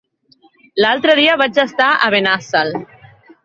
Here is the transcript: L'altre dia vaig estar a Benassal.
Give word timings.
L'altre 0.83 1.15
dia 1.21 1.37
vaig 1.43 1.61
estar 1.67 1.93
a 2.09 2.13
Benassal. 2.17 2.77